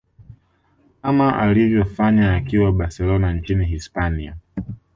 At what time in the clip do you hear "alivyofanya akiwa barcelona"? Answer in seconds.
1.39-3.33